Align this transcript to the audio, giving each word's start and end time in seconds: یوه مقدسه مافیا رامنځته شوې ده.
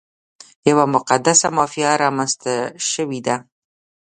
یوه 0.69 0.85
مقدسه 0.95 1.47
مافیا 1.57 1.91
رامنځته 2.03 2.53
شوې 2.91 3.19
ده. 3.27 3.35